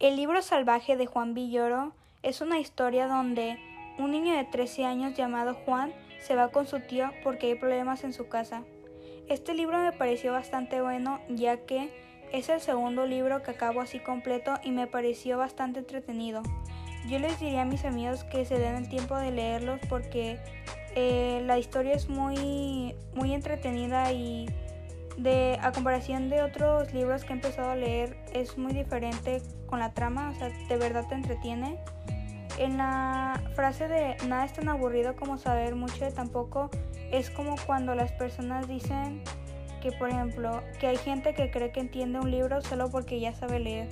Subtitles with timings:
[0.00, 1.92] El libro salvaje de Juan Villoro
[2.22, 3.58] es una historia donde
[3.98, 5.92] un niño de 13 años llamado Juan
[6.22, 8.62] se va con su tío porque hay problemas en su casa.
[9.28, 11.90] Este libro me pareció bastante bueno ya que
[12.32, 16.42] es el segundo libro que acabo así completo y me pareció bastante entretenido.
[17.06, 20.38] Yo les diría a mis amigos que se den el tiempo de leerlos porque
[20.96, 24.46] eh, la historia es muy, muy entretenida y
[25.22, 29.78] de, a comparación de otros libros que he empezado a leer es muy diferente con
[29.78, 31.78] la trama, o sea, de verdad te entretiene.
[32.58, 36.70] En la frase de nada es tan aburrido como saber mucho de tampoco
[37.10, 39.22] es como cuando las personas dicen
[39.80, 43.32] que, por ejemplo, que hay gente que cree que entiende un libro solo porque ya
[43.32, 43.88] sabe leer.